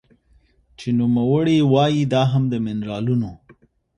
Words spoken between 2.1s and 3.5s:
دا هم د مېنرالونو